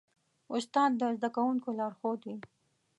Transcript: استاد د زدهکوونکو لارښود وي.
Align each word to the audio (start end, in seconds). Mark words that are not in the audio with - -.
استاد 0.55 0.91
د 0.99 1.01
زدهکوونکو 1.15 1.69
لارښود 1.79 2.19
وي. 2.27 2.37